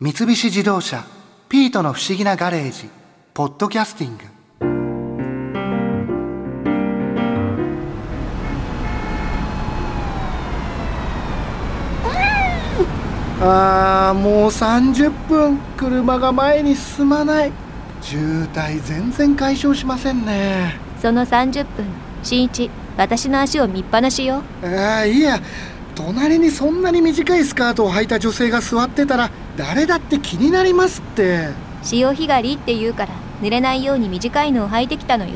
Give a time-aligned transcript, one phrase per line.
[0.00, 1.04] 三菱自動車
[1.48, 2.88] 「ピートの不思議なガレージ」
[3.34, 4.24] 「ポッドキャスティング」
[13.44, 17.52] あーもう30分車が前に進まない。
[18.00, 20.74] 渋滞全然解消しませんね。
[21.00, 21.84] その30分
[22.22, 24.42] 新一私の足を見っぱなしよ。
[24.64, 25.40] ああいや
[25.94, 31.48] 隣にそんなに短いスカートを履いた女性が座ってたら誰だって気になりますって。
[31.82, 35.32] 潮干狩りって言うから濡れないように短いのを履いてきたのよ。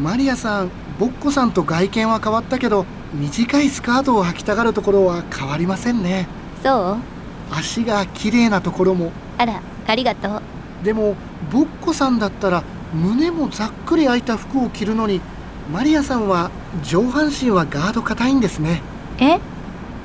[0.00, 6.26] マリアさんボッコさんと外見は変わったけど短いスカートを履きたがるところは変わりませんね。
[6.62, 6.96] そう？
[7.52, 9.10] 足が綺麗なところも。
[9.36, 10.42] あらありがとう。
[10.84, 11.16] でも
[11.50, 12.62] ボッコさんだったら
[12.94, 15.20] 胸もざっくり開いた服を着るのに
[15.72, 16.50] マリアさんは
[16.82, 18.80] 上半身はガード硬いんですね。
[19.18, 19.34] え？
[19.34, 19.38] あ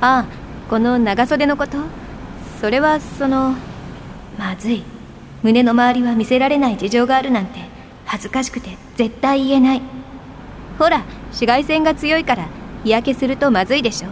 [0.00, 0.24] あ
[0.68, 1.78] この長袖のこと？
[2.60, 3.54] それはその
[4.38, 4.82] まずい。
[5.42, 7.60] 胸の周りは見せられない事情があるなんて
[8.04, 9.82] 恥ずかしくて絶対言えない。
[10.78, 12.48] ほら紫外線が強いから
[12.82, 14.08] 日焼けするとまずいでしょ。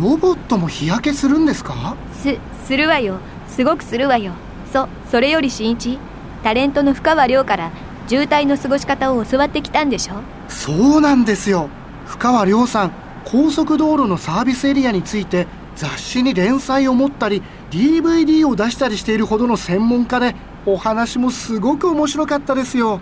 [0.00, 1.96] ロボットも日焼けするんですか？
[2.22, 3.18] すするわよ。
[3.48, 4.32] すごくするわよ。
[4.72, 5.98] そそれより新一
[6.44, 7.70] タレントの深川亮から
[8.06, 10.14] 渋滞の過ごし方を教わってきたんでしょ。
[10.48, 11.68] そうなんですよ。
[12.06, 12.92] 深川亮さん
[13.24, 15.46] 高速道路のサービスエリアについて
[15.76, 23.00] 雑誌に連載を持ったり DVD を出したりしているほどの専門家でお話もすごく面白かったですよ。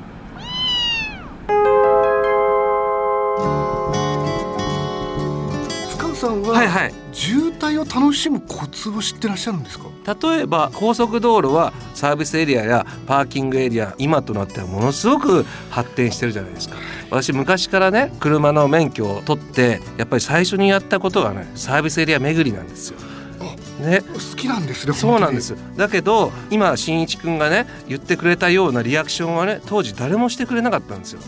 [6.25, 6.95] さんは、はいはい。
[7.13, 9.85] 渋滞を楽しむコツを知ってらっしゃるんですか？
[10.29, 16.77] 例えば高速道路はサービスエリアやパーキングエリア今となってはものすごく発展してるじゃないですか。
[17.11, 22.99] 私昔からね車の免許を取ってやっぱり最初にやったことがねサービスエリア巡りなんですよ。
[23.81, 24.03] ね。
[24.03, 25.55] 好きなんですねそうなんです。
[25.77, 31.21] だけど今しんいちくんがね言ってくれたようなリアクションはね当時誰もしてくれなかったんですよ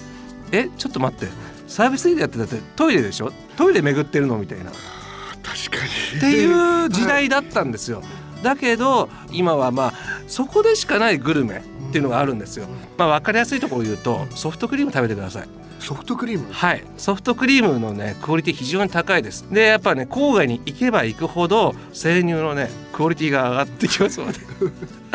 [0.53, 1.27] えちょっと待って
[1.67, 3.33] サービスエリアってだってトイレでしょ？
[3.57, 8.03] トイレ巡ってるのみたいな確かにっていう時代だったんですよ。
[8.43, 9.93] だけど今はまあ
[10.29, 11.57] そこでしかないグルメ
[11.89, 12.67] っていうのがあるんですよ。
[12.97, 15.49] まあ分かりやすいところを言うとソフトクリーム食べてください。
[15.79, 16.53] ソフトクリーム？
[16.53, 19.47] はい、ソフトクリームのねクオリティ非常に高いです。
[19.51, 24.39] でやっぱね郊外に行けば行くほど生乳のねクオリティが上がってきますので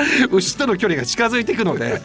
[0.32, 2.02] 牛との距離が近づいていくので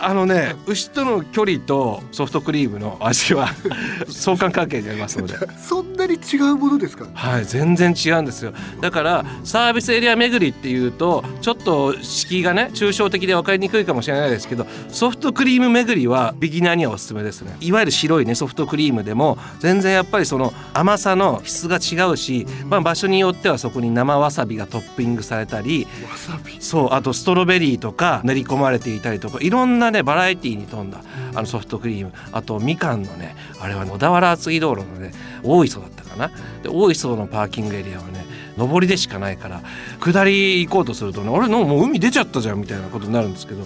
[0.00, 3.48] あのね牛との距離とソフトクリームの味は
[4.08, 5.36] 相関関係にありますので。
[5.58, 7.06] そんなに違うものですか？
[7.14, 8.52] はい、全然違うんですよ。
[8.80, 17.56] だからサービスエリア巡りっていうとちょっと敷居がね抽象的で分かりにくいかもしれないですけどソフトクリーム巡りはビギナーにはおすすめですね。
[17.60, 26.56] いわゆる白いねソフトクリームでも全然やっぱりその甘さの質が違うし、まあ、場所によってはそこに生わさびがトッピングされたりわさび。
[26.60, 31.02] そうあとストロベリーとか練り込まれていたりとかいろんなねバラエティーに富んだ
[31.34, 32.12] あのソフトクリーム。
[32.32, 36.30] あとみかんのねあれは小田原厚木道路のね大磯だったかな。
[36.62, 38.26] で大磯のパーキングエリアはね
[38.56, 39.62] 上りでしかないから
[40.00, 43.64] 下り行こうとするとねあれもう海出ちゃったじゃんみたいなことになるんですけど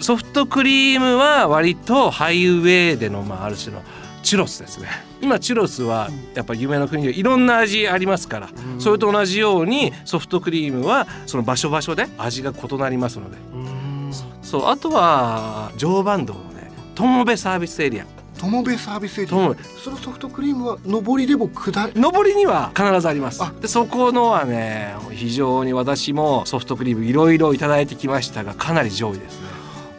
[0.00, 3.82] ソフトクリームは割とハイウェイでの、まあ、ある種の
[4.26, 4.88] チュロスですね。
[5.22, 8.48] 今チュロスはやっぱり夢の国でいろんな味ありますから、
[8.80, 13.36] それと同じようにソフトクリームはその場所場所で味が異なりますので。
[14.42, 18.06] そうあとは常磐道のね友部サービスエリア。
[18.38, 19.54] 友部サービスエリア。
[19.82, 21.92] そのソフトクリームは上りでも下り。
[21.94, 23.40] 上りには必ずあります。
[23.44, 23.52] あ。
[23.60, 29.55] でそこのはね非常に私もソフトクリームいろいろいただいてきましたがかなり上位ですね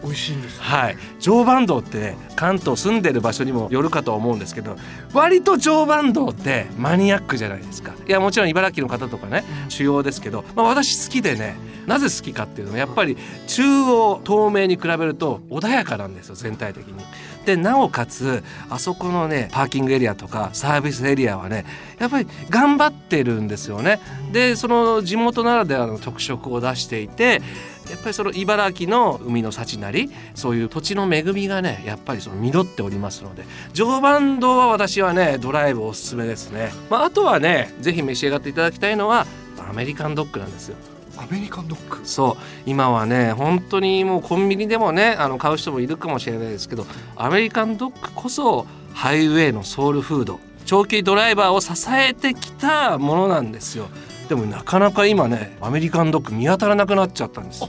[0.07, 0.97] 美味しいんですはい。
[1.19, 4.77] 常磐道って関東住んでる場所にもよるかと思うんですけど
[5.13, 7.93] 割と常磐道ってマニアックじゃないですか。
[8.07, 11.55] いやもちろん茨城の方とかね主要ですけど、まあ、私好きでね
[11.87, 13.17] なぜ好きかっていうのはやっぱり
[13.47, 17.03] 中央透明に比べると穏やかなんですよ全体的に。
[17.45, 21.65] でなおかつあそこのねパーキングエリアとかサービスエリアはね
[21.97, 23.99] やっぱり頑張ってるんですよね。
[24.33, 27.41] でその地元ならではの特色を出していて
[27.89, 39.25] やっぱりその茨城の海の幸なりそういう土地の恵みがねやっぱりその実っておりますので常磐道は私はねドライブおすすめですね、まあ、あとはねぜひ召し上がっていただきたいのは
[39.57, 40.75] アメリカンドッグなんですよ
[41.17, 42.05] アメリカンドッグ。
[42.05, 42.43] そう。
[42.65, 46.85] 今はね本当にもうコンビニでもねあの買う人もいるかもしれないですけど
[47.15, 50.39] アメリカンドッグこそハイウェイのソウルフード。
[50.65, 53.87] 長距離ドライバーを支えてきたものなんですよ。
[54.27, 57.63] でもなかなか今ねアメリカンドッグ見当たらなくなっちゃったんです。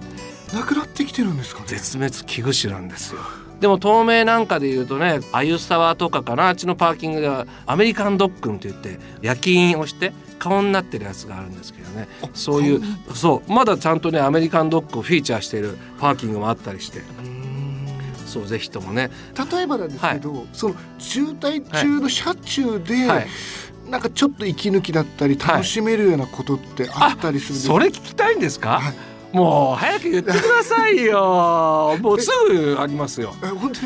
[0.52, 1.66] なくなってきてるんですかね。
[1.68, 3.20] 絶滅危惧種なんですよ
[3.60, 12.08] でも透明なんかで言うとねあゆ沢とかかなあっちのパーキングではアメリカンドッグンって言って夜勤をして顔になってるやつがあるんですけどね。
[12.34, 12.80] そういう
[13.14, 17.02] そうまだちゃんとねアメリカンドッグをフィーチャーしているパーキングもあったりして。
[18.26, 19.10] そうぜひともね。
[19.52, 23.26] 例えばなんですけど、はい、その渋滞中の車中で、はい、
[23.88, 28.82] なんかちょっと息抜きだったり楽しめるようなことってあったりするんですか、それ聞きたいんですか、
[29.32, 31.96] もう早く言ってくださいよ。
[32.00, 33.34] もうすぐありますよ。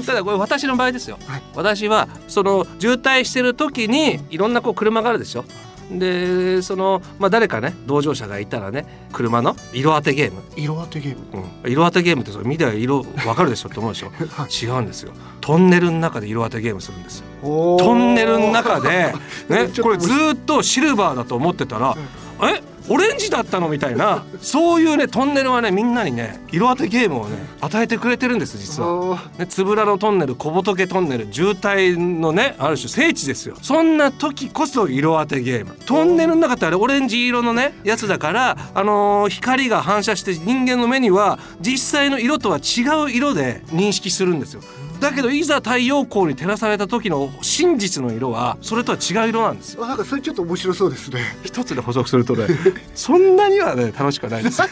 [0.06, 1.18] ただこれ私の場合ですよ。
[1.26, 5.44] はい、私はその渋滞してる時にいろんなこう車があるでしょ。
[5.90, 10.42] でその、まあ、誰かね同乗者がいたらね車の色当てゲーム。
[10.56, 15.12] 色当てゲーム、うん、色当てゲームってそれ見ては色わかるでしょって思うでしょ、 はい、違うんですよ。
[15.40, 17.76] トンネルの中で色当てゲームするんですよ。
[17.78, 19.12] トンネルの中で、
[19.48, 21.96] ね、これずっとシルバーだと思ってたら、
[22.42, 22.62] え？
[22.92, 29.30] オレンジだったのみたいなそういうねトンネルはねみんなにね色当てゲームをね与えてくれてるんです実は。
[29.38, 44.60] ね、つぶらのトンネル小仏トンネル渋滞のねある種聖地ですよそんな時こそ色当てゲームトンネルの中ってあれオレンジ色のねやつだからあのー、光が反射して人間の目には実際の色とは違う色で認識するんですよ。
[45.02, 49.86] だけどいざ太陽光に照らされた時の真実の色はそれとは違う色なんですよ。
[49.86, 51.20] なんかそれちょっと面白そうですね。
[51.42, 52.46] 一つで補足するとね
[52.94, 54.62] そんなにはね楽しくないです。
[54.62, 54.64] い。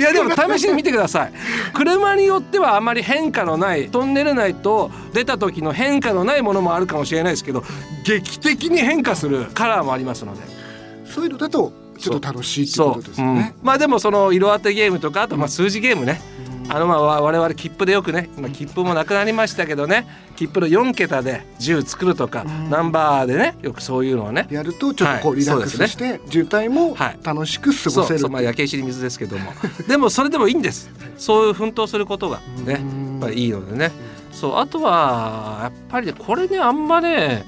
[0.00, 1.32] やでも試しに見てください。
[1.74, 7.62] 車によってはあまり変化のないトンネル内と出た時の変化のないものもあるかもしれないですけど
[8.04, 10.40] 劇的に変化するカラーもありますので。
[11.04, 16.20] そういうのだとちょっと楽しいってことですね、うん、まあでもその色当てゲームとかあとまあ数字ゲームね、
[16.72, 20.06] あのまあ我々切符でよくね今切符もなくなりましたけどね
[20.36, 29.52] 切符の4桁で10作るとか、ナンバーでねよくそういうのをねやるとちょっとこうリラックスして、渋滞も楽しく過ごせる、まあ焼け石に水ですけども。
[29.86, 30.88] でもそれでもいいんです。
[31.18, 32.80] そういう奮闘することがねやっ
[33.20, 33.90] ぱりいいのでね。
[34.32, 37.44] そうあとはやっぱりねこれねあんまね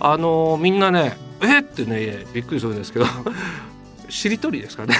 [0.00, 3.06] あのみんなねえってねびっくりするんですけど。
[4.08, 4.94] しりとりですかね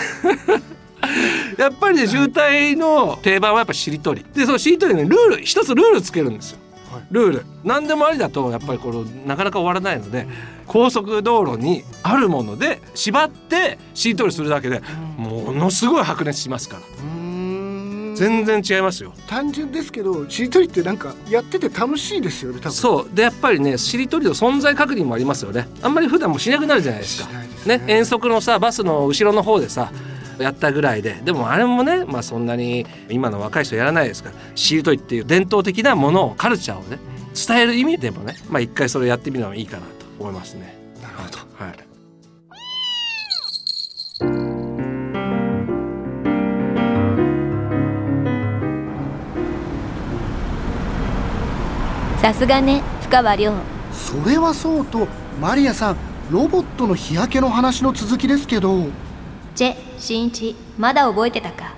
[1.58, 4.24] やっぱりね渋滞の定番はやっぱしりとり。
[4.34, 6.58] でそのしりとりねルール一つルールつけるんですよ。
[7.10, 7.46] ルール。
[7.64, 10.26] 何でもありだとやっぱりこのなかなか終わらないので
[10.66, 14.82] 高速道路にあるもので縛ってしりとりするだけで
[15.16, 16.82] ものすごい白熱しますから。
[18.14, 19.14] 全然違いますよ。
[19.26, 22.72] 単純ですけどしりとりってなんかやってて楽しいですよね多分。
[22.72, 23.14] そう。
[23.14, 25.66] でやっぱりねしりとりの存在確認もありますよね。
[25.80, 27.28] あんまり普段もしなくなるじゃないですか。
[27.66, 30.11] ね、ね、遠足のさバスの後ろの方でさ、うん
[30.42, 36.98] やったぐらいででもあれもね、まあ、そんなに今の若い人やらないですからシールトイっていう伝統的なものをカルチャーをね
[37.34, 40.76] 伝える意味でもね、まあ、一回それやってみるのもいいかなと思いますね。
[41.00, 41.92] なるほど、はい。
[52.20, 53.52] さすがね深川亮。
[53.92, 55.08] それはそうと
[55.40, 55.96] マリアさん
[56.30, 58.86] ロボットの日焼けの話の続きですけど。
[59.54, 61.76] チェ新一まだ覚えてたか？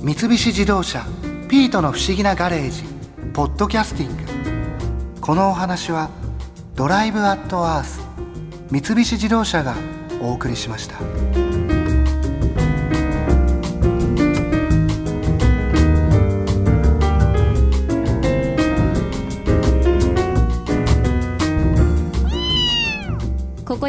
[0.00, 1.04] 三菱自動車
[1.48, 2.84] ピートの不思議なガレージ
[3.32, 6.10] ポッドキャスティングこのお話は
[6.76, 8.00] ドライブアットアース
[8.70, 9.74] 三菱自動車が
[10.22, 11.00] お送りしました。